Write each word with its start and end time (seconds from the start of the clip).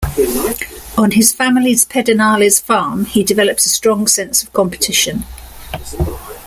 On 0.97 1.11
his 1.11 1.31
family's 1.31 1.85
Pedernales 1.85 2.59
farm, 2.59 3.05
he 3.05 3.23
developed 3.23 3.67
a 3.67 3.69
strong 3.69 4.07
sense 4.07 4.41
of 4.41 4.51
competition. 4.51 5.25